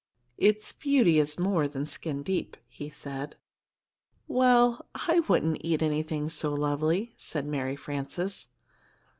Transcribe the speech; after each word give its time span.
"Its 0.39 0.73
beauty 0.73 1.19
is 1.19 1.37
more 1.37 1.67
than 1.67 1.85
skin 1.85 2.23
deep," 2.23 2.57
he 2.67 2.89
said. 2.89 3.35
"Well, 4.27 4.87
I 4.95 5.19
wouldn't 5.27 5.61
eat 5.61 5.83
anything 5.83 6.27
so 6.29 6.55
lovely," 6.55 7.13
said 7.17 7.45
Mary 7.45 7.75
Frances. 7.75 8.47